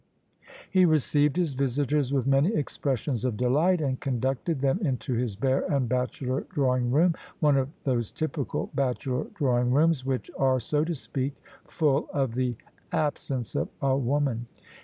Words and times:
He 0.71 0.83
received 0.83 1.35
his 1.37 1.53
visitors 1.53 2.11
with 2.11 2.25
many 2.25 2.55
expressions 2.55 3.23
of 3.23 3.37
delight, 3.37 3.81
and 3.81 3.99
conducted 3.99 4.59
them 4.59 4.79
into 4.83 5.13
his 5.13 5.35
bare 5.35 5.63
and 5.71 5.87
bachelor 5.87 6.47
drawing 6.49 6.89
room— 6.91 7.13
one 7.39 7.55
of 7.55 7.69
those 7.83 8.09
typical 8.09 8.71
bachelor 8.73 9.27
drawing 9.35 9.69
rooms 9.71 10.03
which 10.03 10.31
are, 10.39 10.59
so 10.59 10.83
to 10.85 10.95
speak, 10.95 11.35
full 11.65 12.07
of 12.13 12.33
the 12.33 12.55
absence 12.91 13.53
of 13.53 13.69
a 13.79 13.95
woman. 13.95 14.47